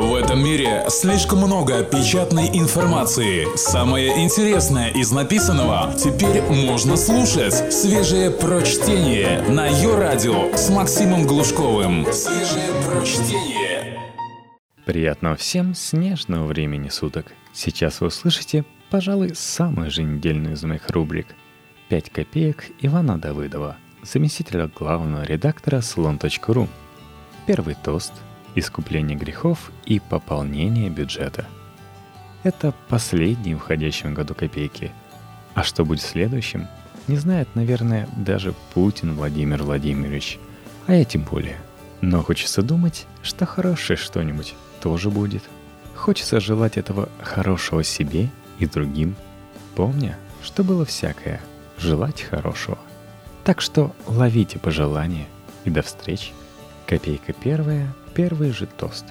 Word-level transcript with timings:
В 0.00 0.14
этом 0.14 0.42
мире 0.42 0.86
слишком 0.88 1.40
много 1.40 1.84
печатной 1.84 2.48
информации. 2.58 3.54
Самое 3.54 4.24
интересное 4.24 4.88
из 4.88 5.12
написанного 5.12 5.92
теперь 5.92 6.40
можно 6.40 6.96
слушать. 6.96 7.70
Свежее 7.70 8.30
прочтение 8.30 9.42
на 9.42 9.66
ее 9.66 9.94
радио 9.98 10.56
с 10.56 10.70
Максимом 10.70 11.26
Глушковым. 11.26 12.10
Свежее 12.14 12.70
прочтение. 12.88 14.00
Приятного 14.86 15.36
всем 15.36 15.74
снежного 15.74 16.46
времени 16.46 16.88
суток. 16.88 17.26
Сейчас 17.52 18.00
вы 18.00 18.06
услышите, 18.06 18.64
пожалуй, 18.88 19.34
самую 19.34 19.90
же 19.90 20.02
недельную 20.02 20.54
из 20.54 20.62
моих 20.62 20.88
рубрик. 20.88 21.26
«5 21.90 22.10
копеек» 22.10 22.64
Ивана 22.80 23.18
Давыдова, 23.18 23.76
заместителя 24.02 24.66
главного 24.74 25.24
редактора 25.24 25.82
слон.ру. 25.82 26.68
Первый 27.44 27.76
тост– 27.84 28.14
искупление 28.54 29.16
грехов 29.16 29.70
и 29.84 30.00
пополнение 30.00 30.90
бюджета. 30.90 31.46
Это 32.42 32.74
последние 32.88 33.56
в 33.56 33.58
уходящем 33.58 34.14
году 34.14 34.34
копейки. 34.34 34.92
А 35.54 35.62
что 35.62 35.84
будет 35.84 36.00
следующим, 36.00 36.68
не 37.06 37.16
знает, 37.16 37.48
наверное, 37.54 38.08
даже 38.16 38.54
Путин 38.72 39.14
Владимир 39.14 39.62
Владимирович. 39.62 40.38
А 40.86 40.94
я 40.94 41.04
тем 41.04 41.22
более. 41.22 41.56
Но 42.00 42.22
хочется 42.22 42.62
думать, 42.62 43.06
что 43.22 43.46
хорошее 43.46 43.96
что-нибудь 43.96 44.54
тоже 44.80 45.10
будет. 45.10 45.42
Хочется 45.94 46.40
желать 46.40 46.78
этого 46.78 47.10
хорошего 47.20 47.84
себе 47.84 48.30
и 48.58 48.66
другим, 48.66 49.16
помня, 49.74 50.16
что 50.42 50.64
было 50.64 50.86
всякое, 50.86 51.40
желать 51.78 52.22
хорошего. 52.22 52.78
Так 53.44 53.60
что 53.60 53.94
ловите 54.06 54.58
пожелания 54.58 55.26
и 55.64 55.70
до 55.70 55.82
встречи. 55.82 56.32
Копейка 56.90 57.32
первая, 57.32 57.94
первый 58.16 58.50
же 58.50 58.66
тост. 58.66 59.04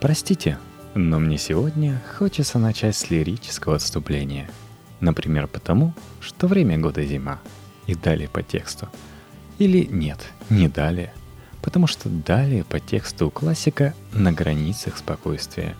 Простите, 0.00 0.56
но 0.94 1.18
мне 1.18 1.36
сегодня 1.36 2.00
хочется 2.16 2.60
начать 2.60 2.94
с 2.94 3.10
лирического 3.10 3.74
отступления. 3.74 4.48
Например, 5.00 5.48
потому, 5.48 5.94
что 6.20 6.46
время 6.46 6.78
года 6.78 7.04
зима. 7.04 7.40
И 7.88 7.96
далее 7.96 8.28
по 8.28 8.44
тексту. 8.44 8.88
Или 9.58 9.84
нет, 9.90 10.20
не 10.48 10.68
далее. 10.68 11.12
Потому 11.60 11.88
что 11.88 12.08
далее 12.08 12.62
по 12.62 12.78
тексту 12.78 13.26
у 13.26 13.30
классика 13.30 13.94
на 14.12 14.30
границах 14.30 14.96
спокойствия. 14.96 15.74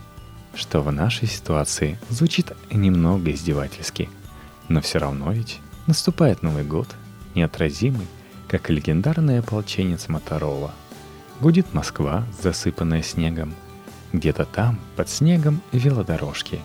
Что 0.57 0.81
в 0.81 0.91
нашей 0.91 1.29
ситуации 1.29 2.01
звучит 2.09 2.51
немного 2.73 3.31
издевательски. 3.31 4.09
Но 4.69 4.81
все 4.81 4.99
равно 4.99 5.31
ведь 5.31 5.61
наступает 5.87 6.43
Новый 6.43 6.65
год, 6.65 6.89
неотразимый, 7.37 8.09
как 8.49 8.71
легендарный 8.71 9.39
ополченец 9.39 10.09
Моторола– 10.09 10.75
Гудит 11.43 11.75
Москва, 11.75 12.25
засыпанная 12.41 13.03
снегом. 13.03 13.53
Где-то 14.13 14.45
там, 14.45 14.79
под 14.95 15.09
снегом, 15.09 15.61
велодорожки. 15.73 16.61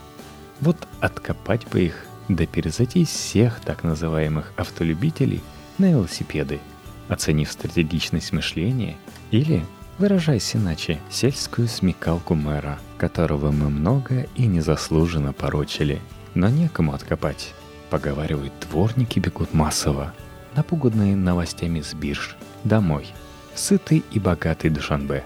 Вот 0.62 0.78
откопать 1.00 1.68
бы 1.70 1.82
их, 1.82 2.06
да 2.28 2.46
перезайти 2.46 3.04
всех 3.04 3.60
так 3.62 3.84
называемых 3.84 4.54
автолюбителей 4.56 5.42
на 5.80 5.90
велосипеды, 5.90 6.60
оценив 7.08 7.52
стратегичность 7.52 8.32
мышления 8.34 8.98
или, 9.32 9.66
выражаясь 9.98 10.56
иначе, 10.56 11.00
сельскую 11.10 11.68
смекалку 11.68 12.36
мэра, 12.36 12.78
которого 13.00 13.52
мы 13.52 13.72
много 13.72 14.28
и 14.36 14.46
незаслуженно 14.46 15.34
порочили. 15.34 16.00
Но 16.36 16.50
некому 16.50 16.94
откопать. 16.94 17.56
Поговаривают, 17.90 18.54
дворники 18.70 19.18
бегут 19.18 19.56
массово, 19.56 20.14
напуганные 20.56 21.16
новостями 21.16 21.82
с 21.82 21.96
бирж, 21.96 22.38
домой– 22.64 23.08
сытый 23.58 24.04
и 24.12 24.20
богатый 24.20 24.70
Душанбе. 24.70 25.24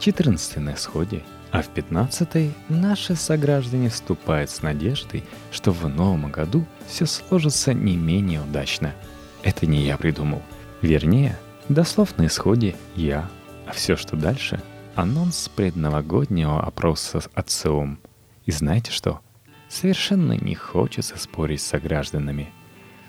14 0.00 0.56
на 0.56 0.74
исходе, 0.74 1.22
а 1.50 1.62
в 1.62 1.68
15 1.68 2.52
наши 2.68 3.14
сограждане 3.14 3.90
вступают 3.90 4.50
с 4.50 4.62
надеждой, 4.62 5.24
что 5.52 5.72
в 5.72 5.86
новом 5.88 6.30
году 6.30 6.64
все 6.86 7.06
сложится 7.06 7.74
не 7.74 7.96
менее 7.96 8.40
удачно. 8.40 8.94
Это 9.42 9.66
не 9.66 9.84
я 9.84 9.96
придумал. 9.98 10.42
Вернее, 10.80 11.38
дослов 11.68 12.16
на 12.16 12.26
исходе 12.26 12.76
я, 12.96 13.28
а 13.66 13.72
все, 13.72 13.96
что 13.96 14.16
дальше— 14.16 14.60
анонс 14.94 15.50
предновогоднего 15.54 16.62
опроса 16.62 17.20
от 17.34 17.50
СОМ. 17.50 17.98
И 18.46 18.52
знаете 18.52 18.90
что? 18.90 19.20
Совершенно 19.68 20.32
не 20.32 20.54
хочется 20.54 21.18
спорить 21.18 21.60
с 21.60 21.66
согражданами. 21.66 22.50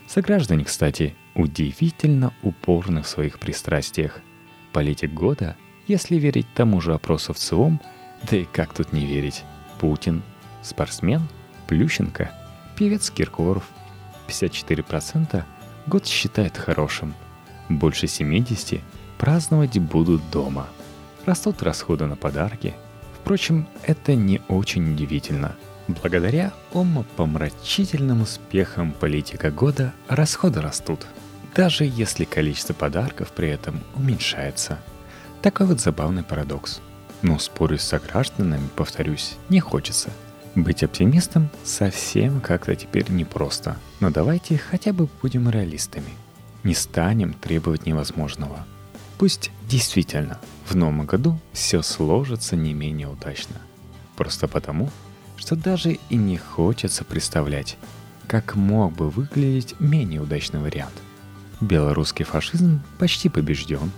Сограждане, 0.08 0.66
кстати, 0.66 1.16
удивительно 1.36 2.34
упорны 2.44 3.02
в 3.02 3.08
своих 3.08 3.40
пристрастиях— 3.40 4.20
Политик 4.74 5.14
года, 5.14 5.58
если 5.88 6.16
верить 6.16 6.48
тому 6.56 6.80
же 6.80 6.94
опросу 6.94 7.34
в 7.34 7.38
ЦИОМ, 7.38 7.82
да 8.30 8.38
и 8.38 8.46
как 8.46 8.74
тут 8.74 8.94
не 8.94 9.06
верить, 9.06 9.44
Путин, 9.80 10.22
спортсмен, 10.62 11.22
Плющенко, 11.68 12.32
певец 12.78 13.10
Киркоров. 13.10 13.68
54% 14.28 15.44
год 15.88 16.06
считает 16.06 16.58
хорошим. 16.58 17.14
Больше 17.68 18.06
70% 18.06 18.82
праздновать 19.18 19.78
будут 19.78 20.22
дома. 20.32 20.68
Растут 21.26 21.62
расходы 21.62 22.06
на 22.06 22.16
подарки. 22.16 22.74
Впрочем, 23.20 23.68
это 23.84 24.16
не 24.16 24.42
очень 24.48 24.94
удивительно. 24.94 25.56
Благодаря 25.88 26.54
умопомрачительным 26.72 28.22
успехам 28.22 28.94
политика 28.94 29.52
года 29.52 29.94
расходы 30.08 30.62
растут– 30.62 31.06
даже 31.56 31.84
если 31.86 32.24
количество 32.24 32.74
подарков 32.74 33.32
при 33.32 33.50
этом 33.50 33.82
уменьшается. 33.96 34.80
Такой 35.42 35.66
вот 35.66 35.80
забавный 35.80 36.24
парадокс. 36.24 36.82
Но 37.22 37.38
спорю 37.40 37.78
с 37.78 37.84
согражданами, 37.84 38.68
повторюсь, 38.76 39.38
не 39.50 39.60
хочется. 39.60 40.10
Быть 40.56 40.84
оптимистом 40.84 41.50
совсем 41.64 42.42
как-то 42.42 42.76
теперь 42.76 43.10
непросто. 43.10 43.78
Но 44.00 44.10
давайте 44.10 44.58
хотя 44.58 44.92
бы 44.92 45.08
будем 45.22 45.50
реалистами. 45.50 46.12
Не 46.64 46.74
станем 46.74 47.34
требовать 47.34 47.86
невозможного. 47.86 48.66
Пусть 49.18 49.52
действительно 49.68 50.40
в 50.68 50.76
новом 50.76 51.06
году 51.06 51.40
все 51.54 51.82
сложится 51.82 52.56
не 52.56 52.74
менее 52.74 53.08
удачно. 53.08 53.58
Просто 54.16 54.48
потому, 54.48 54.90
что 55.38 55.56
даже 55.56 55.98
и 56.10 56.16
не 56.16 56.38
хочется 56.38 57.04
представлять, 57.04 57.78
как 58.28 58.56
мог 58.56 58.94
бы 58.94 59.10
выглядеть 59.10 59.80
менее 59.80 60.22
удачный 60.22 60.60
вариант– 60.60 60.94
Белорусский 61.62 62.26
фашизм 62.26 62.82
почти 62.98 63.30
побежден. 63.30 63.92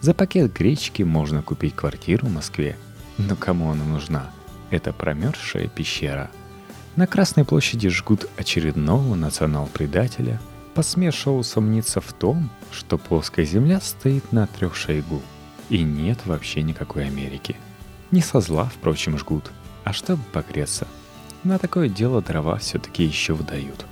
За 0.00 0.14
пакет 0.14 0.52
гречки 0.52 1.04
можно 1.04 1.42
купить 1.42 1.76
квартиру 1.76 2.26
в 2.26 2.32
Москве. 2.32 2.76
Но 3.18 3.36
кому 3.36 3.70
она 3.70 3.84
нужна? 3.84 4.32
Это 4.70 4.92
промерзшая 4.92 5.68
пещера. 5.68 6.28
На 6.96 7.06
Красной 7.06 7.44
площади 7.44 7.88
жгут 7.88 8.28
очередного 8.36 9.14
национал-предателя, 9.14 10.40
посмешивал 10.74 11.38
усомниться 11.38 12.00
в 12.00 12.12
том, 12.12 12.50
что 12.72 12.98
плоская 12.98 13.44
земля 13.44 13.80
стоит 13.80 14.32
на 14.32 14.48
трех 14.48 14.74
шейгу. 14.74 15.22
И 15.68 15.82
нет 15.82 16.18
вообще 16.24 16.62
никакой 16.62 17.06
Америки. 17.06 17.56
Не 18.10 18.22
со 18.22 18.40
зла, 18.40 18.64
впрочем, 18.64 19.18
жгут, 19.18 19.52
а 19.84 19.92
чтобы 19.92 20.22
погреться. 20.32 20.88
На 21.44 21.58
такое 21.58 21.88
дело 21.88 22.20
дрова 22.20 22.58
все-таки 22.58 23.04
еще 23.04 23.34
выдают. 23.34 23.86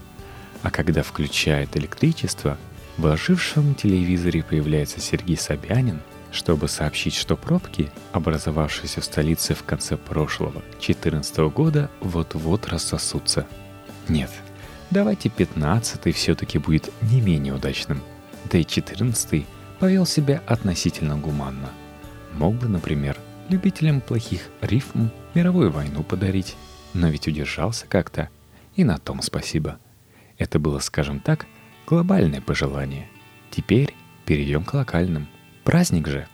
А 0.63 0.71
когда 0.71 1.05
включают 1.05 1.77
электричество– 1.77 2.59
в 2.99 3.07
ожившем 3.07 3.75
телевизоре 3.75 4.43
появляется 4.43 5.01
Сергей 5.01 5.37
Собянин, 5.37 6.01
чтобы 6.31 6.69
сообщить, 6.69 7.15
что 7.15 7.37
пробки, 7.37 7.91
образовавшиеся 8.13 9.01
в 9.01 9.05
столице 9.05 9.55
в 9.55 9.65
конце 9.65 9.97
прошлого, 9.97 10.63
2014 10.73 11.37
года, 11.55 11.91
вот-вот 12.01 12.69
рассосутся. 12.69 13.47
Нет, 14.09 14.31
давайте 14.91 15.29
15 15.29 16.15
все-таки 16.15 16.59
будет 16.59 16.91
не 17.03 17.21
менее 17.21 17.55
удачным. 17.55 18.01
Да 18.51 18.59
и 18.59 18.65
14 18.65 19.47
повел 19.79 20.07
себя 20.07 20.43
относительно 20.47 21.17
гуманно. 21.17 21.71
Мог 22.35 22.55
бы, 22.55 22.69
например, 22.69 23.19
любителям 23.49 24.01
плохих 24.01 24.49
рифм 24.61 25.09
мировую 25.35 25.71
войну 25.71 26.03
подарить, 26.03 26.57
но 26.95 27.09
ведь 27.09 27.29
удержался 27.29 27.87
как-то, 27.87 28.29
и 28.75 28.85
на 28.85 28.99
том 28.99 29.23
спасибо. 29.23 29.79
Это 30.39 30.59
было, 30.59 30.79
скажем 30.79 31.21
так, 31.21 31.47
Глобальное 31.87 32.41
пожелание. 32.41 33.09
Теперь 33.51 33.95
перейдем 34.25 34.65
к 34.65 34.75
локальным. 34.75 35.29
Праздник 35.65 36.09
же. 36.09 36.29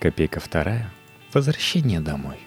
Копейка 0.00 0.40
вторая. 0.40 0.90
Возвращение 1.32 2.00
домой. 2.00 2.38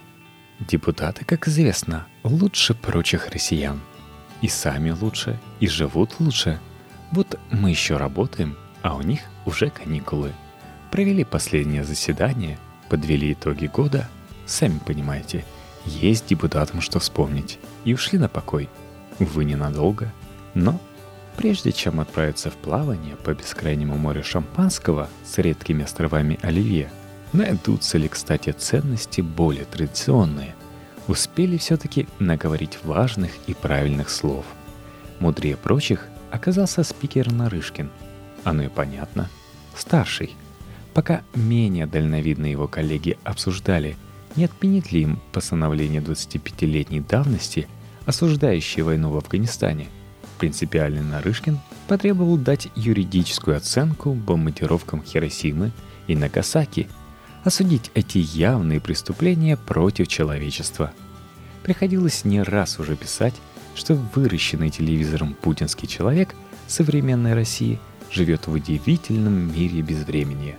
Депутаты, 0.60 1.24
как 1.24 1.48
известно, 1.48 2.08
лучше 2.24 2.74
прочих 2.74 3.30
россиян. 3.30 3.80
И 4.42 4.48
сами 4.48 4.90
лучше, 4.90 5.40
и 5.60 5.68
живут 5.68 6.20
лучше. 6.20 6.60
Вот 7.12 7.40
мы 7.52 7.70
еще 7.70 7.98
работаем, 7.98 8.58
а 8.82 8.96
у 8.96 9.02
них 9.02 9.22
уже 9.46 9.70
каникулы. 9.70 10.34
Провели 10.92 11.24
последнее 11.24 11.84
заседание, 11.84 12.58
подвели 12.90 13.34
итоги 13.34 13.68
года. 13.68 14.10
Сами 14.46 14.80
понимаете, 14.80 15.46
есть 15.86 16.28
депутатам 16.28 16.82
что 16.82 17.00
вспомнить. 17.00 17.60
И 17.86 17.94
ушли 17.94 18.18
на 18.18 18.30
покой. 18.30 18.68
Увы, 19.20 19.46
ненадолго, 19.46 20.12
но 20.54 20.80
Прежде 21.38 21.72
чем 21.72 22.00
отправиться 22.00 22.50
в 22.50 22.56
плавание 22.56 23.16
по 23.16 23.34
бескрайнему 23.34 23.96
морю 23.96 24.24
шампанского 24.24 25.08
с 25.24 25.38
редкими 25.38 25.84
островами 25.84 26.40
Оливье, 26.42 26.90
найдутся 27.32 28.00
ли, 28.00 28.08
кстати, 28.08 28.50
ценности 28.52 29.22
более 29.22 29.66
традиционные, 29.66 30.56
успели 31.08 31.58
все-таки 31.58 32.08
наговорить 32.18 32.80
важных 32.84 33.32
и 33.46 33.54
правильных 33.54 34.10
слов. 34.10 34.46
Мудрее 35.20 35.58
прочих 35.58 36.08
оказался 36.32 36.84
спикер 36.84 37.32
Нарышкин. 37.32 37.92
Оно 38.44 38.64
и 38.64 38.68
понятно. 38.68 39.30
Старший. 39.76 40.36
Пока 40.96 41.22
менее 41.36 41.86
дальновидные 41.86 42.52
его 42.52 42.68
коллеги 42.68 43.18
обсуждали, 43.24 43.96
не 44.36 44.46
отменит 44.46 44.92
ли 44.92 45.02
им 45.02 45.20
постановление 45.32 46.02
25-летней 46.02 47.02
давности, 47.02 47.68
осуждающее 48.08 48.84
войну 48.84 49.12
в 49.12 49.18
Афганистане, 49.18 49.88
принципиальный 50.38 51.02
Нарышкин 51.02 51.60
потребовал 51.88 52.38
дать 52.38 52.70
юридическую 52.76 53.58
оценку 53.58 54.14
бомбардировкам 54.14 55.04
Хиросимы 55.04 55.72
и 56.08 56.16
Нагасаки, 56.16 56.88
осудить 57.44 57.92
эти 57.94 58.18
явные 58.18 58.80
преступления 58.80 59.58
против 59.58 60.08
человечества. 60.08 60.92
Приходилось 61.64 62.26
не 62.26 62.42
раз 62.42 62.80
уже 62.80 62.96
писать, 62.96 63.36
что 63.76 63.96
выращенный 64.16 64.70
телевизором 64.70 65.34
путинский 65.34 65.88
человек 65.88 66.34
современной 66.68 67.34
России 67.34 67.80
живет 68.12 68.48
в 68.48 68.54
удивительном 68.54 69.54
мире 69.54 69.82
безвремени, 69.82 70.56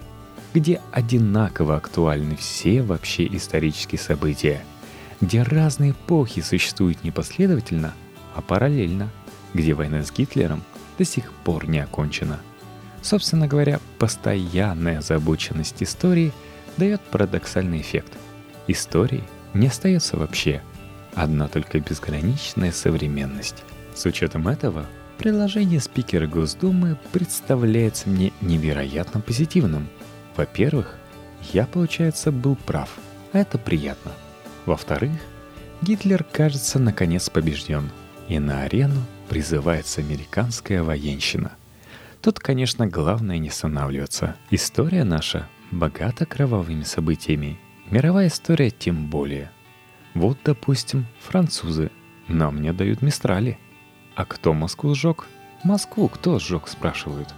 где 0.55 0.81
одинаково 0.93 1.77
актуальны 1.77 2.37
все 2.37 2.83
вообще 2.83 3.27
исторические 3.27 3.99
события, 3.99 4.63
где 5.21 5.43
разные 5.43 5.93
эпохи 5.93 6.41
существуют 6.41 7.03
не 7.05 7.11
последовательно, 7.11 7.93
а 8.35 8.41
параллельно, 8.41 9.11
где 9.55 9.75
война 9.75 10.03
с 10.03 10.13
Гитлером 10.13 10.63
до 10.99 11.05
сих 11.05 11.33
пор 11.33 11.69
не 11.69 11.79
окончена. 11.79 12.41
Собственно 13.03 13.47
говоря, 13.47 13.81
постоянная 13.99 14.99
озабоченность 14.99 15.83
истории 15.83 16.33
дает 16.77 17.01
парадоксальный 17.01 17.81
эффект. 17.81 18.13
Истории 18.67 19.25
не 19.55 19.69
остается 19.69 20.17
вообще– 20.17 20.63
одна 21.15 21.49
только 21.49 21.81
безграничная 21.81 22.73
современность. 22.73 23.65
С 23.95 24.07
учетом 24.07 24.49
этого, 24.49 24.87
предложение 25.17 25.81
спикера 25.81 26.27
Госдумы 26.27 26.97
представляется 27.13 28.09
мне 28.09 28.33
невероятно 28.41 29.21
позитивным. 29.21 29.89
Во-первых, 30.37 30.97
я, 31.53 31.67
получается, 31.67 32.31
был 32.31 32.57
прав, 32.57 32.91
а 33.33 33.39
это 33.39 33.59
приятно. 33.59 34.13
Во-вторых, 34.67 35.13
Гитлер, 35.83 36.25
кажется, 36.25 36.79
наконец 36.79 37.29
побежден, 37.31 37.91
и 38.29 38.39
на 38.39 38.63
арену 38.63 39.03
призывается 39.29 40.01
американская 40.01 40.83
военщина. 40.83 41.53
Тут, 42.23 42.39
конечно, 42.41 42.87
главное 42.87 43.39
не 43.39 43.49
останавливаться. 43.49 44.37
История 44.51 45.05
наша 45.05 45.49
богата 45.71 46.27
кровавыми 46.27 46.83
событиями, 46.83 47.59
мировая 47.91 48.29
история 48.29 48.71
тем 48.71 49.07
более– 49.07 49.51
вот, 50.19 50.39
допустим, 50.45 51.07
французы 51.21 51.93
нам 52.27 52.61
не 52.61 52.73
дают 52.73 53.03
Мистрали. 53.03 53.57
А 54.17 54.25
кто 54.25 54.53
Москву 54.53 54.95
сжег? 54.95 55.27
Москву 55.63 56.09
кто 56.09 56.41
сжег, 56.41 56.67
спрашивают. 56.67 57.33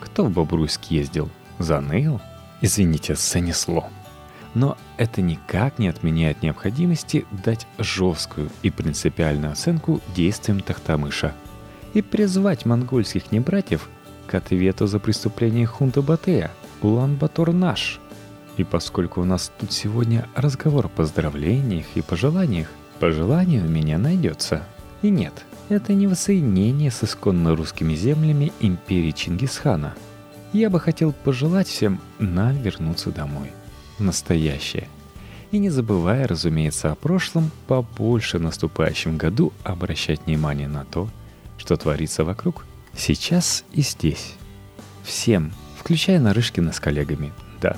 Кто 0.00 0.24
в 0.24 0.30
Бобруйск 0.30 0.84
ездил? 0.84 1.28
За 1.58 1.80
Нейл? 1.80 2.22
Извините, 2.62 3.16
занесло. 3.16 3.90
Но 4.54 4.76
это 4.98 5.22
никак 5.22 5.78
не 5.78 5.88
отменяет 5.88 6.42
необходимости 6.42 7.26
дать 7.30 7.66
жесткую 7.78 8.50
и 8.62 8.70
принципиальную 8.70 9.52
оценку 9.52 10.00
действиям 10.14 10.60
Тахтамыша 10.60 11.34
и 11.94 12.02
призвать 12.02 12.66
монгольских 12.66 13.32
небратьев 13.32 13.88
к 14.26 14.34
ответу 14.34 14.86
за 14.86 14.98
преступление 14.98 15.66
хунта 15.66 16.02
Батея 16.02 16.50
Улан-Батор 16.82 17.52
наш– 17.52 18.00
и 18.56 18.64
поскольку 18.64 19.22
у 19.22 19.24
нас 19.24 19.50
тут 19.58 19.72
сегодня 19.72 20.28
разговор 20.34 20.86
о 20.86 20.88
поздравлениях 20.88 21.86
и 21.94 22.02
пожеланиях, 22.02 22.68
пожелание 23.00 23.62
у 23.62 23.68
меня 23.68 23.98
найдется. 23.98 24.64
И 25.00 25.10
нет, 25.10 25.44
это 25.68 25.94
не 25.94 26.06
воссоединение 26.06 26.90
с 26.90 27.02
исконно 27.02 27.56
русскими 27.56 27.94
землями 27.94 28.52
империи 28.60 29.10
Чингисхана. 29.10 29.94
Я 30.52 30.68
бы 30.68 30.80
хотел 30.80 31.12
пожелать 31.12 31.66
всем 31.66 31.98
нам 32.18 32.60
вернуться 32.60 33.10
домой. 33.10 33.52
Настоящее. 34.02 34.88
И 35.52 35.58
не 35.58 35.70
забывая, 35.70 36.26
разумеется, 36.26 36.90
о 36.90 36.96
прошлом, 36.96 37.52
побольше 37.68 38.38
в 38.38 38.42
наступающем 38.42 39.16
году 39.16 39.52
обращать 39.62 40.26
внимание 40.26 40.66
на 40.66 40.84
то, 40.84 41.08
что 41.56 41.76
творится 41.76 42.24
вокруг, 42.24 42.66
сейчас 42.96 43.64
и 43.70 43.82
здесь. 43.82 44.34
Всем, 45.04 45.52
включая 45.78 46.18
Нарышкина 46.18 46.72
с 46.72 46.80
коллегами, 46.80 47.32
да, 47.60 47.76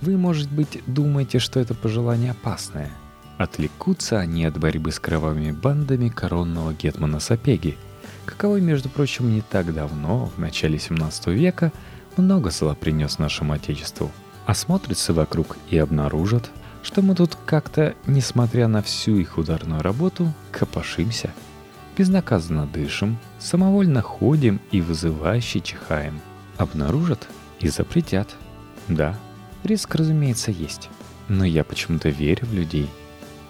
вы, 0.00 0.16
может 0.16 0.48
быть, 0.48 0.80
думаете, 0.86 1.40
что 1.40 1.58
это 1.58 1.74
пожелание 1.74 2.30
опасное. 2.30 2.90
Отвлекутся 3.36 4.20
они 4.20 4.44
от 4.44 4.56
борьбы 4.58 4.92
с 4.92 5.00
кровавыми 5.00 5.50
бандами 5.50 6.08
коронного 6.08 6.72
гетмана 6.72 7.18
Сапеги, 7.18 7.76
каковой, 8.26 8.60
между 8.60 8.88
прочим, 8.88 9.34
не 9.34 9.40
так 9.40 9.74
давно, 9.74 10.30
в 10.36 10.38
начале 10.38 10.78
17 10.78 11.26
века, 11.28 11.72
много 12.16 12.50
зла 12.50 12.76
принес 12.76 13.18
нашему 13.18 13.54
Отечеству. 13.54 14.12
Осмотрятся 14.46 15.12
вокруг 15.12 15.56
и 15.70 15.78
обнаружат, 15.78 16.50
что 16.82 17.02
мы 17.02 17.14
тут 17.14 17.36
как-то, 17.46 17.94
несмотря 18.06 18.68
на 18.68 18.82
всю 18.82 19.16
их 19.16 19.38
ударную 19.38 19.82
работу, 19.82 20.32
копошимся. 20.50 21.32
Безнаказанно 21.96 22.66
дышим, 22.66 23.18
самовольно 23.38 24.02
ходим 24.02 24.60
и 24.70 24.80
вызывающе 24.80 25.60
чихаем. 25.60 26.20
Обнаружат 26.56 27.28
и 27.60 27.68
запретят. 27.68 28.28
Да, 28.88 29.16
Риск, 29.64 29.94
разумеется, 29.94 30.50
есть. 30.50 30.90
Но 31.28 31.44
я 31.44 31.62
почему-то 31.62 32.08
верю 32.08 32.46
в 32.46 32.52
людей. 32.52 32.90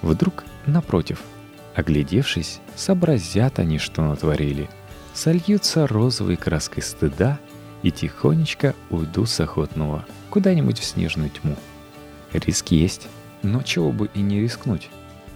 Вдруг, 0.03 0.45
напротив, 0.67 1.23
оглядевшись, 1.75 2.61
сообразят 2.77 3.59
они, 3.59 3.79
что 3.79 4.03
натворили. 4.03 4.69
Сольются 5.15 5.87
розовой 5.87 6.37
краской 6.37 6.83
стыда 6.83 7.39
и 7.83 7.91
тихонечко 7.91 8.75
уйду 8.91 9.27
с 9.27 9.39
охотного 9.41 10.05
куда-нибудь 10.31 10.79
в 10.79 10.85
снежную 10.85 11.31
тьму. 11.31 11.57
Риск 12.33 12.69
есть, 12.69 13.09
но 13.43 13.63
чего 13.63 13.93
бы 13.93 14.09
и 14.15 14.21
не 14.21 14.41
рискнуть, 14.41 14.89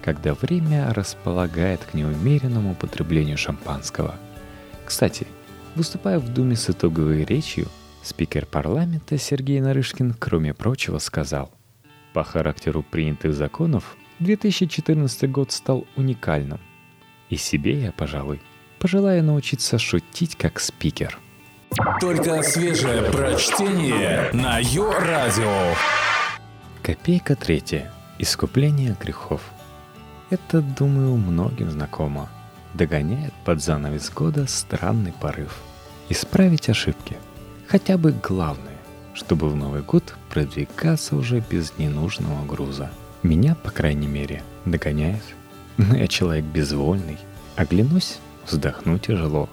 когда 0.03 0.35
время 0.35 0.93
располагает 0.95 1.85
к 1.85 1.95
неумеренному 1.95 2.75
потреблению 2.75 3.37
шампанского. 3.37 4.15
Кстати, 4.85 5.27
выступая 5.75 6.19
в 6.19 6.33
Думе 6.33 6.57
с 6.57 6.71
итоговой 6.71 7.25
речью, 7.25 7.69
Спикер 8.07 8.47
парламента 8.47 9.19
Сергей 9.19 9.61
Нарышкин, 9.61 10.15
кроме 10.17 10.55
прочего, 10.55 10.99
сказал, 10.99 11.51
«По 12.13 12.23
характеру 12.23 12.85
принятых 12.85 13.35
законов 13.35 13.97
2014 14.21 15.29
год 15.29 15.51
стал 15.51 15.89
уникальным. 15.97 16.61
И 17.31 17.37
себе 17.37 17.81
я, 17.81 17.91
пожалуй, 17.91 18.41
пожелаю 18.79 19.25
научиться 19.25 19.76
шутить 19.81 20.37
как 20.37 20.61
спикер». 20.61 21.19
Только 22.00 22.42
свежее 22.42 23.02
прочтение 23.11 24.30
на 24.32 24.58
Йо-Радио. 24.58 25.75
Копейка 26.82 27.37
третья. 27.37 27.92
Искупление 28.18 28.96
грехов. 29.00 29.42
Это, 30.30 30.61
думаю, 30.61 31.16
многим 31.16 31.70
знакомо. 31.70 32.28
Догоняет 32.75 33.32
под 33.44 33.62
занавес 33.62 34.11
года 34.11 34.46
странный 34.46 35.12
порыв. 35.12 35.56
Исправить 36.08 36.68
ошибки– 36.68 37.16
Хотя 37.68 37.99
бы 37.99 38.12
главное, 38.12 38.78
чтобы 39.14 39.49
в 39.49 39.56
Новый 39.56 39.82
год 39.82 40.14
продвигаться 40.30 41.16
уже 41.16 41.40
без 41.50 41.76
ненужного 41.78 42.44
груза. 42.46 42.90
Меня, 43.23 43.56
по 43.56 43.70
крайней 43.70 44.06
мере, 44.06 44.42
догоняет. 44.64 45.23
Но 45.76 45.96
я 45.96 46.06
человек 46.06 46.44
безвольный. 46.44 47.18
Оглянусь, 47.56 48.18
вздохну 48.46 48.99
тяжело. 48.99 49.49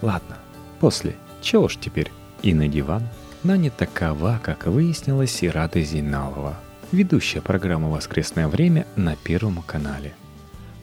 Ладно, 0.00 0.36
после, 0.78 1.16
чего 1.40 1.68
ж 1.68 1.76
теперь? 1.80 2.10
И 2.42 2.54
на 2.54 2.68
диван. 2.68 3.08
Но 3.42 3.56
не 3.56 3.70
такова, 3.70 4.40
как 4.42 4.66
выяснилось, 4.66 5.42
и 5.42 5.48
Рада 5.48 5.82
Зейналова, 5.82 6.58
ведущая 6.92 7.40
программу 7.40 7.90
«Воскресное 7.90 8.48
время» 8.48 8.86
на 8.96 9.16
Первом 9.16 9.62
канале. 9.62 10.12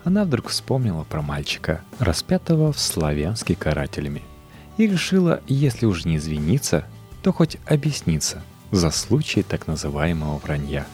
Она 0.03 0.23
вдруг 0.25 0.49
вспомнила 0.49 1.03
про 1.03 1.21
мальчика, 1.21 1.81
распятого 1.99 2.71
в 2.71 2.79
славянске 2.79 3.55
карателями– 3.55 4.23
и 4.77 4.87
решила, 4.87 5.41
если 5.47 5.85
уж 5.85 6.05
не 6.05 6.17
извиниться, 6.17 6.85
то 7.21 7.33
хоть 7.33 7.57
объясниться 7.65 8.43
за 8.71 8.91
случай 8.91 9.43
так 9.43 9.67
называемого 9.67 10.37
вранья. 10.37 10.85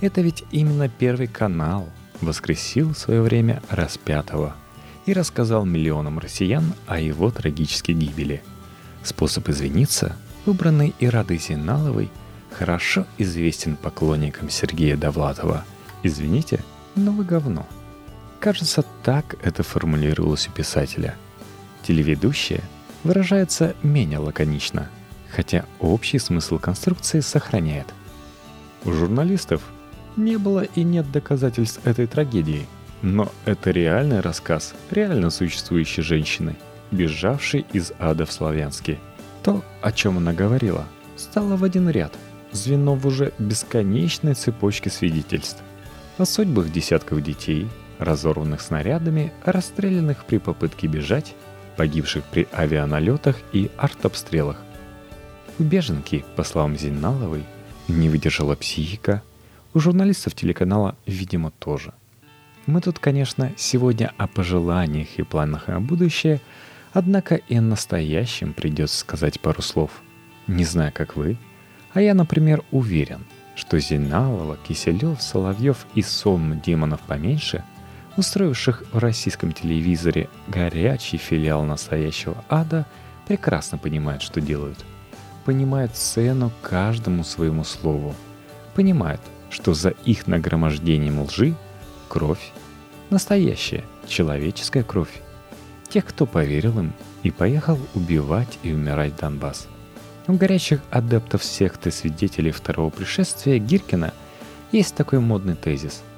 Это 0.00 0.20
ведь 0.20 0.44
именно 0.50 0.88
Первый 0.88 1.28
канал 1.28 1.88
воскресил 2.20 2.92
в 2.92 2.98
свое 2.98 3.22
время 3.22 3.62
распятого 3.70 4.54
и 5.06 5.12
рассказал 5.12 5.64
миллионам 5.64 6.18
россиян 6.18 6.74
о 6.86 6.98
его 6.98 7.30
трагической 7.30 7.94
гибели. 7.94 8.42
Способ 9.04 9.48
извиниться, 9.48 10.16
выбранный 10.46 10.94
Ирадой 10.98 11.38
Зиналовой, 11.38 12.10
хорошо 12.50 13.06
известен 13.18 13.76
поклонникам 13.76 14.50
Сергея 14.50 14.96
Довлатова. 14.96 15.64
«Извините, 16.02 16.64
но 16.96 17.12
вы 17.12 17.24
говно». 17.24 17.66
Кажется, 18.40 18.84
так 19.02 19.36
это 19.42 19.62
формулировалось 19.62 20.48
у 20.48 20.50
писателя. 20.50 21.14
Телеведущая– 21.82 22.60
выражается 23.04 23.76
менее 23.82 24.18
лаконично, 24.18 24.88
хотя 25.30 25.66
общий 25.78 26.18
смысл 26.18 26.58
конструкции 26.58 27.20
сохраняет. 27.20 27.86
У 28.84 28.92
журналистов 28.92 29.62
Не 30.16 30.38
было 30.38 30.62
и 30.62 30.82
нет 30.82 31.10
доказательств 31.10 31.80
этой 31.86 32.06
трагедии. 32.06 32.66
Но 33.02 33.30
это 33.44 33.70
реальный 33.70 34.20
рассказ 34.20 34.74
реально 34.90 35.30
существующей 35.30 36.02
женщины, 36.02 36.56
бежавшей 36.96 37.66
из 37.72 37.92
ада 37.98 38.26
в 38.26 38.32
Славянске. 38.32 38.98
То, 39.42 39.62
о 39.82 39.92
чем 39.92 40.18
она 40.18 40.32
говорила, 40.32 40.86
стало 41.16 41.56
в 41.56 41.64
один 41.64 41.88
ряд, 41.88 42.12
звено 42.52 42.94
в 42.94 43.06
уже 43.06 43.32
бесконечной 43.38 44.34
цепочке 44.34 44.90
свидетельств. 44.90 45.62
О 46.18 46.24
судьбах 46.24 46.70
десятков 46.70 47.22
детей, 47.22 47.68
разорванных 47.98 48.60
снарядами, 48.60 49.32
расстрелянных 49.44 50.24
при 50.24 50.38
попытке 50.38 50.86
бежать, 50.86 51.34
погибших 51.76 52.24
при 52.24 52.46
авианалетах 52.52 53.36
и 53.52 53.70
артобстрелах. 53.76 54.56
У 55.58 55.62
беженки, 55.62 56.24
по 56.36 56.44
словам 56.44 56.76
Зиналовой, 56.76 57.44
не 57.88 58.08
выдержала 58.08 58.54
психика, 58.54 59.22
у 59.72 59.80
журналистов 59.80 60.34
телеканала, 60.34 60.96
видимо, 61.06 61.50
тоже. 61.50 61.92
Мы 62.66 62.80
тут, 62.80 62.98
конечно, 62.98 63.52
сегодня 63.56 64.12
о 64.16 64.26
пожеланиях 64.26 65.18
и 65.18 65.22
планах 65.22 65.68
на 65.68 65.80
будущее, 65.80 66.40
однако 66.94 67.34
и 67.34 67.56
о 67.56 67.60
настоящем 67.60 68.54
придется 68.54 68.98
сказать 68.98 69.40
пару 69.40 69.60
слов. 69.60 69.90
Не 70.46 70.64
знаю, 70.64 70.92
как 70.94 71.16
вы, 71.16 71.36
а 71.92 72.00
я, 72.00 72.14
например, 72.14 72.64
уверен, 72.70 73.26
что 73.54 73.78
Зиналова, 73.78 74.56
Киселев, 74.56 75.20
Соловьев 75.20 75.86
и 75.94 76.00
Сом 76.00 76.60
демонов 76.62 77.00
поменьше– 77.02 77.62
устроивших 78.16 78.84
в 78.92 78.98
российском 78.98 79.52
телевизоре 79.52 80.28
горячий 80.48 81.16
филиал 81.16 81.64
настоящего 81.64 82.44
ада, 82.48 82.86
прекрасно 83.26 83.78
понимают, 83.78 84.22
что 84.22 84.40
делают. 84.40 84.78
Понимают 85.44 85.94
цену 85.94 86.50
каждому 86.62 87.24
своему 87.24 87.64
слову. 87.64 88.14
Понимают, 88.74 89.20
что 89.50 89.74
за 89.74 89.90
их 89.90 90.26
нагромождением 90.26 91.20
лжи— 91.22 91.54
кровь. 92.08 92.52
Настоящая, 93.10 93.84
человеческая 94.06 94.82
кровь. 94.82 95.20
Тех, 95.94 96.04
кто 96.04 96.26
поверил 96.26 96.78
им 96.78 96.92
и 97.22 97.30
поехал 97.30 97.78
убивать 97.94 98.58
и 98.62 98.72
умирать 98.72 99.16
Донбасс. 99.16 99.68
У 100.26 100.34
горячих 100.34 100.82
адептов 100.90 101.42
секты 101.42 101.90
свидетелей 101.90 102.50
второго 102.50 102.90
пришествия 102.90 103.58
Гиркина 103.58 104.12
есть 104.72 104.94
такой 104.94 105.20
модный 105.20 105.54
тезис— 105.56 106.02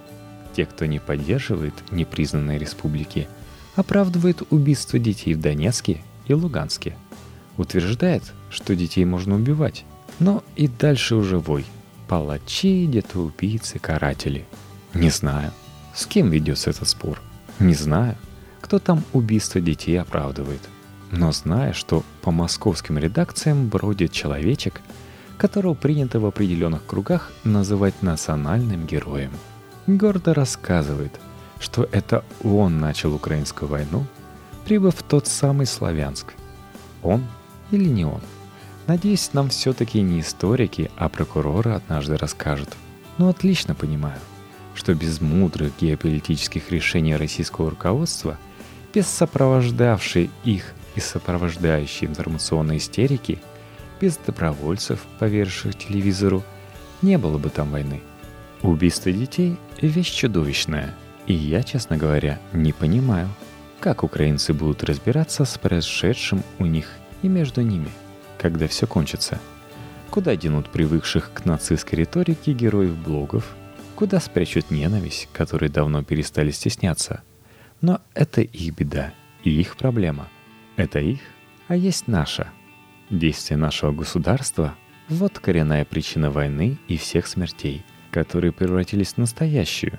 те, 0.56 0.64
кто 0.64 0.86
не 0.86 0.98
поддерживает 0.98 1.74
непризнанные 1.90 2.58
республики, 2.58 3.28
оправдывает 3.74 4.42
убийство 4.48 4.98
детей 4.98 5.34
в 5.34 5.40
Донецке 5.42 6.02
и 6.26 6.32
Луганске. 6.32 6.96
Утверждает, 7.58 8.22
что 8.48 8.74
детей 8.74 9.04
можно 9.04 9.34
убивать, 9.34 9.84
но 10.18 10.42
и 10.56 10.66
дальше 10.66 11.14
уже 11.14 11.38
вой. 11.38 11.66
Палачи, 12.08 12.86
где-то 12.86 13.18
убийцы, 13.18 13.78
каратели. 13.78 14.46
Не 14.94 15.10
знаю, 15.10 15.52
с 15.94 16.06
кем 16.06 16.30
ведется 16.30 16.70
этот 16.70 16.88
спор. 16.88 17.20
Не 17.58 17.74
знаю, 17.74 18.16
кто 18.66 18.78
там 18.78 19.02
убийство 19.14 19.60
детей 19.60 19.98
оправдывает. 19.98 20.60
Но 21.10 21.32
знаю, 21.32 21.72
что 21.72 22.04
по 22.20 22.30
московским 22.30 22.98
редакциям 22.98 23.68
бродит 23.68 24.12
человечек, 24.12 24.82
которого 25.38 25.74
принято 25.74 26.20
в 26.20 26.26
определенных 26.26 26.84
кругах 26.84 27.32
называть 27.44 28.02
национальным 28.02 28.86
героем– 28.86 29.30
гордо 29.86 30.34
рассказывает, 30.34 31.12
что 31.60 31.88
это 31.92 32.24
он 32.42 32.80
начал 32.80 33.14
украинскую 33.14 33.68
войну, 33.68 34.04
прибыв 34.64 34.96
в 34.96 35.02
тот 35.02 35.26
самый 35.26 35.66
Славянск. 35.66 36.34
Он 37.02 37.24
или 37.70 37.88
не 37.88 38.04
он? 38.04 38.20
Надеюсь, 38.86 39.32
нам 39.32 39.48
все-таки 39.48 40.00
не 40.00 40.20
историки, 40.20 40.90
а 40.96 41.08
прокуроры 41.08 41.72
однажды 41.72 42.16
расскажут. 42.16 42.70
Но 43.18 43.28
отлично 43.28 43.74
понимаю, 43.74 44.18
что 44.74 44.94
без 44.94 45.20
мудрых 45.20 45.72
геополитических 45.80 46.70
решений 46.70 47.16
российского 47.16 47.70
руководства, 47.70 48.38
без 48.96 49.06
сопровождавшей 49.06 50.30
их 50.42 50.74
и 50.96 51.00
сопровождающей 51.00 52.08
информационной 52.08 52.78
истерики, 52.78 53.38
без 54.00 54.16
добровольцев, 54.16 54.98
поверивших 55.20 55.78
телевизору, 55.78 56.42
не 57.00 57.16
было 57.16 57.38
бы 57.38 57.50
там 57.50 57.70
войны– 57.70 58.00
Убийство 58.62 59.12
детей– 59.12 59.56
вещь 59.80 60.12
чудовищная, 60.12 60.94
и 61.26 61.34
я, 61.34 61.62
честно 61.62 61.96
говоря, 61.96 62.40
не 62.52 62.72
понимаю, 62.72 63.28
как 63.80 64.02
украинцы 64.02 64.52
будут 64.54 64.82
разбираться 64.82 65.44
с 65.44 65.58
происшедшим 65.58 66.42
у 66.58 66.66
них 66.66 66.88
и 67.22 67.28
между 67.28 67.60
ними, 67.60 67.88
когда 68.38 68.66
все 68.66 68.86
кончится. 68.86 69.38
Куда 70.10 70.36
денут 70.36 70.70
привыкших 70.70 71.32
к 71.34 71.44
нацистской 71.44 72.00
риторике 72.00 72.52
героев 72.52 72.96
блогов, 72.96 73.54
куда 73.94 74.20
спрячут 74.20 74.70
ненависть, 74.70 75.28
которые 75.32 75.70
давно 75.70 76.02
перестали 76.02 76.50
стесняться. 76.50 77.22
Но 77.80 78.00
это 78.14 78.40
их 78.40 78.74
беда 78.74 79.12
и 79.44 79.50
их 79.50 79.76
проблема. 79.76 80.28
Это 80.76 80.98
их, 80.98 81.20
а 81.68 81.76
есть 81.76 82.08
наша. 82.08 82.48
Действие 83.10 83.58
нашего 83.58 83.92
государства– 83.92 84.74
вот 85.08 85.38
коренная 85.38 85.84
причина 85.84 86.30
войны 86.30 86.78
и 86.88 86.96
всех 86.96 87.26
смертей– 87.26 87.84
которые 88.16 88.50
превратились 88.50 89.12
в 89.12 89.18
настоящую, 89.18 89.98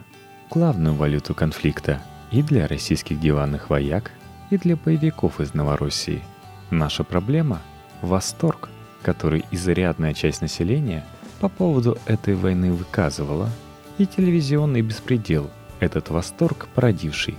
главную 0.49 0.95
валюту 0.95 1.35
конфликта 1.35 2.01
и 2.31 2.41
для 2.41 2.67
российских 2.67 3.19
диванных 3.19 3.69
вояк, 3.69 4.11
и 4.49 4.57
для 4.57 4.75
боевиков 4.75 5.39
из 5.39 5.53
Новороссии. 5.53 6.23
Наша 6.71 7.03
проблема– 7.03 7.61
восторг, 8.01 8.69
который 9.03 9.45
изрядная 9.51 10.15
часть 10.15 10.41
населения 10.41 11.05
по 11.39 11.47
поводу 11.47 11.99
этой 12.07 12.33
войны 12.33 12.71
выказывала, 12.71 13.51
и 13.99 14.07
телевизионный 14.07 14.81
беспредел, 14.81 15.51
этот 15.79 16.09
восторг 16.09 16.69
породивший. 16.73 17.35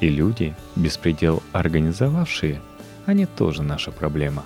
И 0.00 0.08
люди, 0.08 0.54
беспредел 0.76 1.42
организовавшие, 1.52 2.60
они 3.06 3.26
тоже 3.26 3.62
наша 3.62 3.90
проблема. 3.90 4.44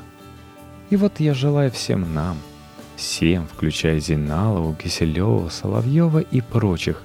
И 0.90 0.96
вот 0.96 1.20
я 1.20 1.34
желаю 1.34 1.70
всем 1.70 2.14
нам– 2.14 2.36
Всем, 2.96 3.46
включая 3.48 3.98
Зиналову, 3.98 4.74
Киселева, 4.74 5.48
Соловьева 5.48 6.20
и 6.20 6.40
прочих, 6.40 7.02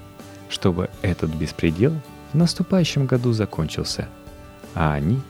чтобы 0.48 0.88
этот 1.02 1.34
беспредел 1.34 1.94
в 2.32 2.36
наступающем 2.36 3.06
году 3.06 3.32
закончился. 3.32 4.08
А 4.74 4.94
они, 4.94 5.20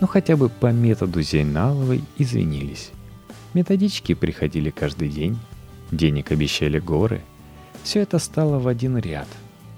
ну 0.00 0.06
хотя 0.06 0.36
бы 0.36 0.48
по 0.50 0.70
методу 0.70 1.22
Зейналовой, 1.22 2.04
извинились. 2.18 2.90
Методички 3.54 4.14
приходили 4.14 4.70
каждый 4.70 5.08
день, 5.08 5.38
денег 5.90 6.30
обещали 6.30 6.78
горы. 6.78 7.22
Все 7.82 8.00
это 8.00 8.18
стало 8.18 8.58
в 8.58 8.68
один 8.68 8.98
ряд. 8.98 9.28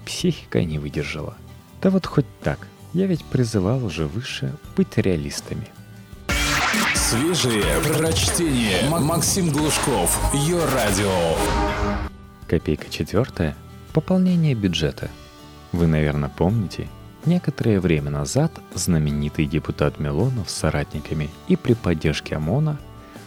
Психика 0.05 0.63
не 0.63 0.79
выдержала. 0.79 1.35
Да 1.81 1.89
вот 1.89 2.05
хоть 2.05 2.25
так, 2.43 2.67
я 2.95 3.07
ведь 3.07 3.25
призывал 3.25 3.83
уже 3.83 4.07
выше 4.07 4.53
быть 4.77 4.97
реалистами. 4.97 5.67
Свежие 6.95 7.65
прочтение. 7.83 8.89
Максим 8.89 9.49
Глушков. 9.49 10.17
Ее 10.33 10.63
радио. 10.63 11.11
Копейка 12.47 12.89
четвертая. 12.89 13.53
Пополнение 13.91 14.55
бюджета. 14.55 15.09
Вы, 15.73 15.87
наверное, 15.87 16.29
помните, 16.29 16.87
некоторое 17.25 17.81
время 17.81 18.11
назад 18.11 18.53
знаменитый 18.73 19.45
депутат 19.45 19.99
Милонов 19.99 20.49
с 20.49 20.53
соратниками 20.53 21.29
и 21.49 21.57
при 21.57 21.73
поддержке 21.73 22.37
ОМОНа 22.37 22.79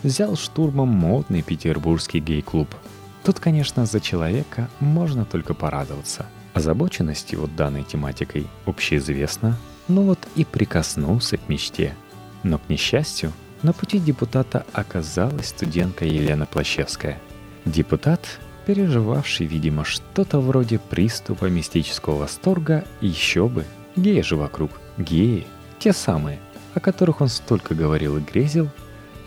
взял 0.03 0.35
штурмом 0.37 0.89
модный 0.89 1.43
петербургский 1.43 2.21
гей-клуб. 2.21 2.75
Тут, 3.23 3.39
конечно, 3.39 3.85
за 3.85 4.01
человека 4.01 4.71
можно 4.81 5.27
только 5.27 5.53
порадоваться. 5.53 6.25
Озабоченность 6.59 7.31
его 7.31 7.47
данной 7.47 7.85
тематикой 7.85 8.49
общеизвестна, 8.67 9.57
но 9.87 10.03
вот 10.03 10.19
и 10.35 10.45
прикоснулся 10.45 11.37
к 11.37 11.49
мечте. 11.49 11.95
Но, 12.43 12.59
к 12.59 12.63
несчастью, 12.69 13.33
на 13.63 13.73
пути 13.73 14.01
депутата 14.01 14.67
оказалась 14.73 15.51
студентка 15.51 16.05
Елена 16.05 16.47
Плащевская. 16.47 17.21
Депутат, 17.65 18.41
переживавший, 18.67 19.47
видимо, 19.47 19.85
что-то 19.85 20.41
вроде 20.41 20.81
приступа 20.81 21.45
мистического 21.45 22.17
восторга, 22.17 22.85
еще 23.01 23.47
бы, 23.47 23.65
геи 23.95 24.23
же 24.23 24.35
вокруг, 24.35 24.73
геи, 24.97 25.47
те 25.79 25.93
самые, 25.93 26.41
о 26.75 26.81
которых 26.81 27.21
он 27.21 27.29
столько 27.29 27.77
говорил 27.77 28.17
и 28.17 28.21
грезил, 28.21 28.69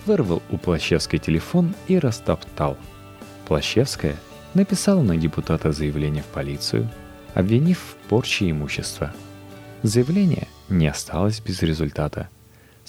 вырвал 0.05 0.43
у 0.49 0.57
Плащевской 0.57 1.17
телефон 1.17 1.75
и 1.87 1.97
растоптал. 1.97 2.75
Плащевская 3.47 4.17
написала 4.53 5.01
на 5.01 5.15
депутата 5.15 5.71
заявление 5.71 6.23
в 6.23 6.33
полицию, 6.33 6.89
обвинив 7.33 7.79
в 7.79 8.09
порче 8.09 8.49
имущества. 8.49 9.13
Заявление 9.83 10.47
не 10.69 10.87
осталось 10.87 11.39
без 11.39 11.61
результата– 11.61 12.29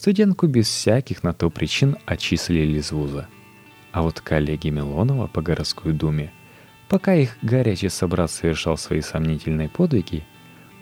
Студентку 0.02 0.48
без 0.48 0.66
всяких 0.66 1.22
на 1.22 1.32
то 1.32 1.48
причин 1.48 1.96
отчислили 2.06 2.78
из 2.78 2.90
вуза. 2.90 3.28
А 3.92 4.02
вот 4.02 4.20
коллеги 4.20 4.68
Милонова 4.68 5.28
по 5.28 5.42
городской 5.42 5.92
думе, 5.92 6.32
пока 6.88 7.14
их 7.14 7.36
горячий 7.42 7.88
собрат 7.88 8.30
совершал 8.32 8.76
свои 8.76 9.00
сомнительные 9.00 9.68
подвиги, 9.68 10.24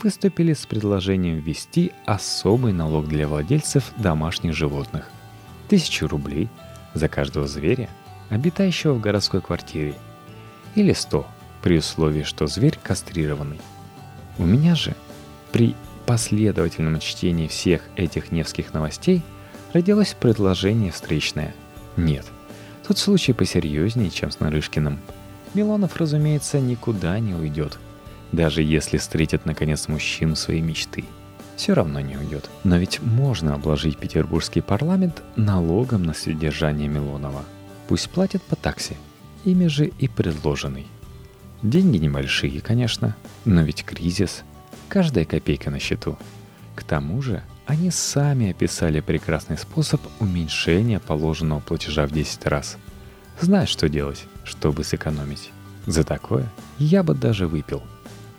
выступили 0.03 0.55
с 0.55 0.65
предложением 0.65 1.41
ввести 1.41 1.93
особый 2.07 2.73
налог 2.73 3.09
для 3.09 3.29
владельцев 3.29 3.93
домашних 3.99 4.55
животных. 4.55 5.11
Тысячу 5.69 6.07
рублей 6.07 6.49
за 6.95 7.09
каждого 7.09 7.47
зверя, 7.47 7.91
обитающего 8.31 8.95
в 8.95 9.03
городской 9.03 9.43
квартире. 9.43 9.95
Или 10.77 10.95
сто 10.95 11.27
при 11.63 11.79
условии, 11.79 12.23
что 12.23 12.47
зверь 12.47 12.79
кастрированный. 12.83 13.61
У 14.39 14.45
меня 14.45 14.75
же 14.75 14.95
при 15.53 15.75
последовательном 16.07 16.99
чтении 17.01 17.47
всех 17.47 17.83
этих 17.97 18.33
невских 18.33 18.73
новостей 18.75 19.23
родилось 19.73 20.17
предложение 20.19 20.93
встречное. 20.93 21.55
Нет, 21.97 22.27
тут 22.87 22.99
случай 22.99 23.33
посерьезнее, 23.33 24.11
чем 24.11 24.31
с 24.31 24.41
Нарышкиным. 24.41 24.99
Милонов, 25.55 25.97
разумеется, 25.97 26.61
никуда 26.61 27.19
не 27.19 27.35
уйдет. 27.35 27.79
Даже 28.33 28.63
если 28.63 28.99
встретит, 28.99 29.45
наконец, 29.45 29.89
мужчину 29.89 30.37
своей 30.37 30.61
мечты. 30.61 31.05
Все 31.57 31.75
равно 31.75 32.01
не 32.01 32.17
уйдет. 32.17 32.49
Но 32.65 32.77
ведь 32.77 33.03
можно 33.03 33.55
обложить 33.55 33.99
петербургский 33.99 34.63
парламент 34.63 35.23
налогом 35.37 36.05
на 36.05 36.15
содержание 36.15 36.89
Милонова. 36.89 37.45
Пусть 37.89 38.09
платят 38.11 38.43
по 38.43 38.57
такси. 38.57 38.97
Ими 39.45 39.67
же 39.67 39.87
и 39.87 40.09
предложенный. 40.09 40.87
Деньги 41.63 41.99
небольшие, 41.99 42.61
конечно, 42.61 43.17
но 43.45 43.63
ведь 43.63 43.85
кризис– 43.85 44.43
Каждая 44.91 45.25
копейка 45.25 45.71
на 45.71 45.79
счету. 45.79 46.19
К 46.75 46.83
тому 46.83 47.23
же, 47.23 47.45
они 47.65 47.93
сами 47.93 48.51
описали 48.51 48.99
прекрасный 48.99 49.57
способ 49.57 50.01
уменьшения 50.19 50.99
положенного 50.99 51.61
платежа 51.61 52.09
в 52.09 52.11
10 52.11 52.45
раз. 52.47 52.77
Знают, 53.41 53.71
что 53.71 53.89
делать, 53.89 54.25
чтобы 54.43 54.83
сэкономить. 54.83 55.53
За 55.87 56.03
такое 56.03 56.51
я 56.79 57.05
бы 57.05 57.15
даже 57.15 57.47
выпил. 57.47 57.85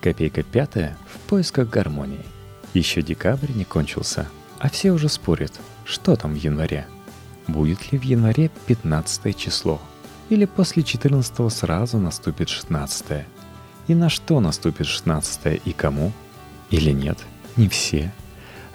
Копейка 0.01 0.43
пятая 0.43 0.97
в 1.09 1.19
поисках 1.29 1.69
гармонии. 1.69 2.25
Еще 2.73 3.01
декабрь 3.01 3.53
не 3.53 3.63
кончился, 3.63 4.27
а 4.59 4.69
все 4.69 4.91
уже 4.91 5.07
спорят, 5.07 5.53
что 5.85 6.17
там 6.17 6.33
в 6.33 6.35
январе. 6.35 6.85
Будет 7.47 7.93
ли 7.93 7.97
в 7.97 8.03
январе 8.03 8.51
15 8.67 9.37
число? 9.37 9.81
Или 10.31 10.45
после 10.45 10.81
14 10.81 11.53
сразу 11.53 11.99
наступит 11.99 12.49
16 12.49 13.25
И 13.87 13.93
на 13.93 14.09
что 14.09 14.39
наступит 14.39 14.87
16 14.87 15.61
и 15.63 15.73
кому– 15.73 16.11
или 16.71 16.91
нет? 16.91 17.17
Не 17.57 17.67
все. 17.67 18.11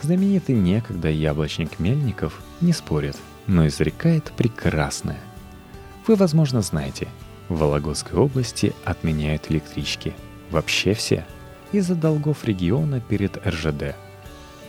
Знаменитый 0.03 0.55
некогда 0.55 1.09
яблочник 1.09 1.79
Мельников 1.79 2.41
не 2.61 2.73
спорит, 2.73 3.17
но 3.47 3.67
изрекает 3.67 4.25
прекрасное. 4.37 5.19
Вы, 6.07 6.15
возможно, 6.15 6.61
знаете, 6.61 7.09
в 7.49 7.59
Вологодской 7.59 8.19
области 8.19 8.75
отменяют 8.85 9.51
электрички. 9.51 10.15
Вообще 10.51 10.93
все. 10.93 11.25
Из-за 11.73 11.95
долгов 11.95 12.45
региона 12.45 13.01
перед 13.01 13.45
РЖД. 13.45 13.97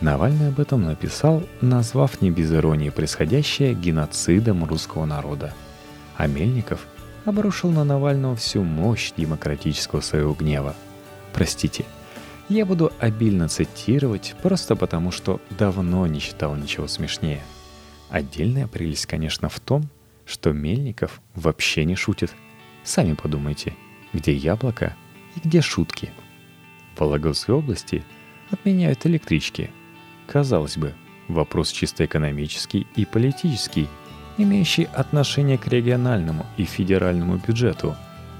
Навальный 0.00 0.48
об 0.48 0.58
этом 0.58 0.84
написал, 0.84 1.42
назвав 1.60 2.22
не 2.22 2.30
без 2.30 2.50
иронии 2.50 2.88
происходящее 2.88 3.74
геноцидом 3.74 4.64
русского 4.64 5.04
народа. 5.04 5.52
А 6.18 6.26
Мельников 6.26 6.86
обрушил 7.24 7.70
на 7.70 7.84
Навального 7.84 8.36
всю 8.36 8.62
мощь 8.62 9.12
демократического 9.16 10.02
своего 10.02 10.34
гнева. 10.34 10.76
Простите– 11.32 11.86
я 12.48 12.64
буду 12.64 12.90
обильно 12.98 13.46
цитировать, 13.46 14.34
просто 14.42 14.74
потому 14.74 15.10
что 15.10 15.38
давно 15.50 16.06
не 16.06 16.18
читал 16.18 16.56
ничего 16.56 16.88
смешнее. 16.88 17.42
Отдельная 18.08 18.66
прелесть, 18.66 19.04
конечно, 19.04 19.50
в 19.50 19.60
том, 19.60 19.90
что 20.24 20.52
Мельников 20.52 21.20
вообще 21.34 21.84
не 21.84 21.94
шутит. 21.94 22.32
Сами 22.84 23.12
подумайте, 23.12 23.76
где 24.14 24.32
яблоко 24.32 24.96
и 25.36 25.46
где 25.46 25.60
шутки. 25.60 26.10
В 26.96 27.00
Вологодской 27.00 27.54
области 27.54 28.02
отменяют 28.50 29.04
электрички. 29.04 29.70
Казалось 30.26 30.78
бы, 30.78 30.94
вопрос 31.28 31.70
чисто 31.70 32.06
экономический 32.06 32.86
и 32.96 33.04
политический, 33.04 33.88
имеющий 34.38 34.88
отношение 34.94 35.58
к 35.58 35.66
региональному 35.68 36.46
и 36.56 36.64
федеральному 36.64 37.36
бюджету, 37.36 37.96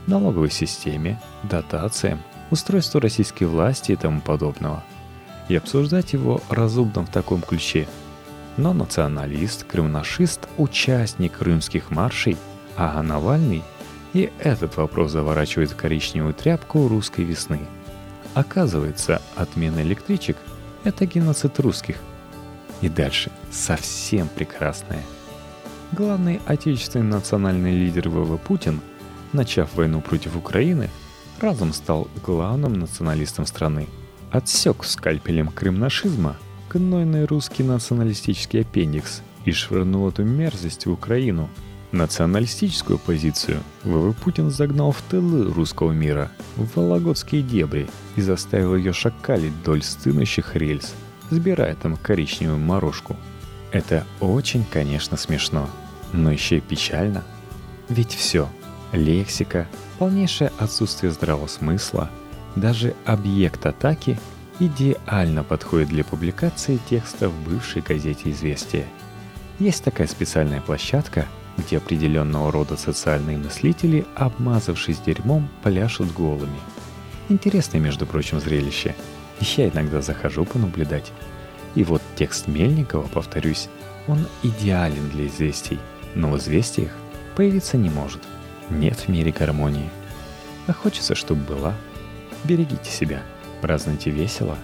налоговой 0.06 0.50
системе, 0.50 1.20
дотациям– 1.42 2.20
устройству 2.50 3.00
российской 3.00 3.44
власти 3.44 3.92
и 3.92 3.96
тому 3.96 4.20
подобного. 4.20 4.82
И 5.48 5.56
обсуждать 5.56 6.12
его 6.12 6.40
разумно 6.48 7.04
в 7.04 7.10
таком 7.10 7.42
ключе. 7.42 7.86
Но 8.56 8.72
националист, 8.72 9.64
крымнашист, 9.64 10.48
участник 10.56 11.38
крымских 11.38 11.90
маршей, 11.90 12.36
а 12.76 13.02
Навальный 13.02 13.62
и 14.14 14.30
этот 14.38 14.76
вопрос 14.76 15.12
заворачивает 15.12 15.70
в 15.70 15.76
коричневую 15.76 16.34
тряпку 16.34 16.88
русской 16.88 17.24
весны. 17.24 17.60
Оказывается, 18.34 19.20
отмена 19.36 19.82
электричек– 19.82 20.36
это 20.84 21.06
геноцид 21.06 21.58
русских. 21.60 21.96
И 22.80 22.88
дальше 22.88 23.30
совсем 23.50 24.28
прекрасное. 24.28 25.02
Главный 25.92 26.40
отечественный 26.46 27.06
национальный 27.06 27.72
лидер 27.72 28.08
ВВ 28.08 28.38
Путин, 28.40 28.80
начав 29.32 29.74
войну 29.74 30.00
против 30.00 30.36
Украины– 30.36 30.90
разом 31.40 31.72
стал 31.72 32.08
главным 32.24 32.74
националистом 32.74 33.46
страны. 33.46 33.86
Отсек 34.30 34.84
скальпелем 34.84 35.48
крымнашизма 35.48 36.36
гнойный 36.70 37.24
русский 37.24 37.62
националистический 37.62 38.60
аппендикс 38.60 39.22
и 39.44 39.52
швырнул 39.52 40.08
эту 40.08 40.24
мерзость 40.24 40.86
в 40.86 40.92
Украину. 40.92 41.48
Националистическую 41.90 42.98
позицию 42.98 43.62
ВВ 43.82 44.14
Путин 44.16 44.50
загнал 44.50 44.92
в 44.92 45.00
тылы 45.00 45.50
русского 45.50 45.92
мира, 45.92 46.30
в 46.56 46.76
вологодские 46.76 47.42
дебри 47.42 47.88
и 48.16 48.20
заставил 48.20 48.76
ее 48.76 48.92
шакалить 48.92 49.54
вдоль 49.54 49.82
стынущих 49.82 50.54
рельс, 50.54 50.92
сбирая 51.30 51.74
там 51.76 51.96
коричневую 51.96 52.58
морожку. 52.58 53.16
Это 53.70 54.06
очень, 54.20 54.64
конечно, 54.64 55.16
смешно, 55.16 55.68
но 56.12 56.30
еще 56.30 56.58
и 56.58 56.60
печально. 56.60 57.22
Ведь 57.88 58.14
все, 58.14 58.48
лексика, 58.92 59.66
полнейшее 59.98 60.52
отсутствие 60.58 61.12
здравого 61.12 61.46
смысла, 61.46 62.10
даже 62.56 62.94
объект 63.04 63.66
атаки 63.66 64.18
идеально 64.58 65.44
подходит 65.44 65.88
для 65.88 66.04
публикации 66.04 66.78
текста 66.88 67.28
в 67.28 67.48
бывшей 67.48 67.82
газете 67.82 68.30
«Известия». 68.30 68.86
Есть 69.58 69.84
такая 69.84 70.06
специальная 70.06 70.60
площадка, 70.60 71.26
где 71.56 71.78
определенного 71.78 72.52
рода 72.52 72.76
социальные 72.76 73.38
мыслители, 73.38 74.06
обмазавшись 74.14 75.00
дерьмом, 75.00 75.48
пляшут 75.62 76.12
голыми. 76.12 76.58
Интересное, 77.28 77.80
между 77.80 78.06
прочим, 78.06 78.40
зрелище. 78.40 78.94
Я 79.40 79.68
иногда 79.68 80.00
захожу 80.00 80.44
понаблюдать. 80.44 81.12
И 81.78 81.84
вот 81.84 82.02
текст 82.16 82.48
Мельникова, 82.48 83.06
повторюсь, 83.06 83.68
он 84.08 84.26
идеален 84.42 85.08
для 85.10 85.26
известий, 85.28 85.78
но 86.14 86.30
в 86.30 86.36
известиях 86.36 86.90
появиться 87.36 87.78
не 87.78 87.88
может– 87.88 88.20
нет 88.70 88.98
в 88.98 89.08
мире 89.08 89.32
гармонии. 89.32 89.88
А 90.66 90.72
хочется, 90.72 91.14
чтобы 91.14 91.42
была. 91.42 91.74
Берегите 92.44 92.90
себя, 92.90 93.22
празднуйте 93.62 94.10
весело. 94.10 94.56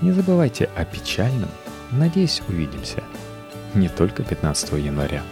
Не 0.00 0.12
забывайте 0.12 0.70
о 0.76 0.84
печальном. 0.84 1.48
Надеюсь, 1.90 2.42
увидимся. 2.48 3.02
Не 3.74 3.88
только 3.88 4.22
15 4.22 4.72
января. 4.72 5.22